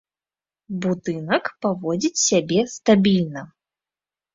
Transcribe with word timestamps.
Будынак 0.85 1.45
паводзіць 1.67 2.23
сябе 2.27 2.59
стабільна. 2.77 3.41